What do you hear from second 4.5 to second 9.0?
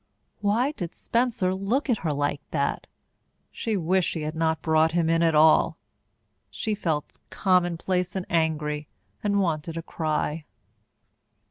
brought him in at all. She felt commonplace and angry,